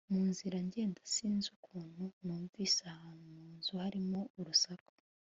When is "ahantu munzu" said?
2.93-3.71